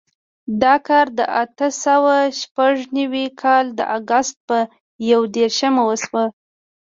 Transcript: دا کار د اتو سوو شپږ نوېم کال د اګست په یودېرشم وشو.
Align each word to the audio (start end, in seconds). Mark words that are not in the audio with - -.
دا 0.61 0.75
کار 0.87 1.05
د 1.19 1.19
اتو 1.41 1.67
سوو 1.83 2.15
شپږ 2.39 2.73
نوېم 2.95 3.31
کال 3.41 3.65
د 3.79 3.81
اګست 3.97 4.35
په 4.47 4.57
یودېرشم 5.11 5.75
وشو. 5.87 6.23